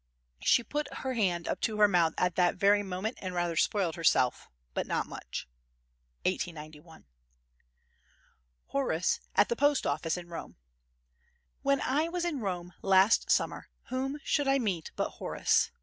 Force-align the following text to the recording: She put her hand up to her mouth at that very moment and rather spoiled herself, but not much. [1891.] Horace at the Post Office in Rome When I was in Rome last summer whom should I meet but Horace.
She 0.41 0.63
put 0.63 0.91
her 0.91 1.13
hand 1.13 1.47
up 1.47 1.61
to 1.61 1.77
her 1.77 1.87
mouth 1.87 2.15
at 2.17 2.33
that 2.35 2.55
very 2.55 2.81
moment 2.81 3.19
and 3.21 3.35
rather 3.35 3.55
spoiled 3.55 3.93
herself, 3.97 4.49
but 4.73 4.87
not 4.87 5.05
much. 5.05 5.47
[1891.] 6.25 7.05
Horace 8.69 9.19
at 9.35 9.47
the 9.49 9.55
Post 9.55 9.85
Office 9.85 10.17
in 10.17 10.27
Rome 10.27 10.55
When 11.61 11.81
I 11.81 12.09
was 12.09 12.25
in 12.25 12.39
Rome 12.39 12.73
last 12.81 13.29
summer 13.29 13.69
whom 13.89 14.17
should 14.23 14.47
I 14.47 14.57
meet 14.57 14.89
but 14.95 15.09
Horace. 15.09 15.69